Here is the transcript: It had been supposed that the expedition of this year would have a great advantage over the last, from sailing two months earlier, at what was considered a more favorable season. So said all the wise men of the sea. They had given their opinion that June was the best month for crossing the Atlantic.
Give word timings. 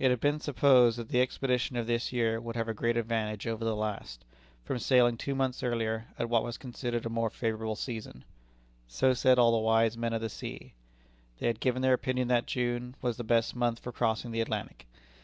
It 0.00 0.10
had 0.10 0.18
been 0.18 0.40
supposed 0.40 0.98
that 0.98 1.10
the 1.10 1.20
expedition 1.20 1.76
of 1.76 1.86
this 1.86 2.12
year 2.12 2.40
would 2.40 2.56
have 2.56 2.66
a 2.66 2.74
great 2.74 2.96
advantage 2.96 3.46
over 3.46 3.64
the 3.64 3.76
last, 3.76 4.24
from 4.64 4.80
sailing 4.80 5.16
two 5.16 5.36
months 5.36 5.62
earlier, 5.62 6.08
at 6.18 6.28
what 6.28 6.42
was 6.42 6.58
considered 6.58 7.06
a 7.06 7.08
more 7.08 7.30
favorable 7.30 7.76
season. 7.76 8.24
So 8.88 9.12
said 9.14 9.38
all 9.38 9.52
the 9.52 9.58
wise 9.64 9.96
men 9.96 10.12
of 10.12 10.22
the 10.22 10.28
sea. 10.28 10.74
They 11.38 11.46
had 11.46 11.60
given 11.60 11.82
their 11.82 11.94
opinion 11.94 12.26
that 12.26 12.46
June 12.48 12.96
was 13.00 13.16
the 13.16 13.22
best 13.22 13.54
month 13.54 13.78
for 13.78 13.92
crossing 13.92 14.32
the 14.32 14.40
Atlantic. 14.40 14.88